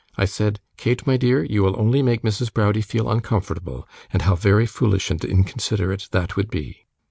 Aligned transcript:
I 0.17 0.25
said, 0.25 0.59
"Kate, 0.77 1.05
my 1.05 1.15
dear, 1.15 1.43
you 1.43 1.61
will 1.61 1.79
only 1.79 2.01
make 2.01 2.23
Mrs. 2.23 2.51
Browdie 2.51 2.81
feel 2.81 3.07
uncomfortable, 3.07 3.87
and 4.11 4.23
how 4.23 4.33
very 4.33 4.65
foolish 4.65 5.11
and 5.11 5.23
inconsiderate 5.23 6.07
that 6.09 6.35
would 6.35 6.49
be!" 6.49 6.87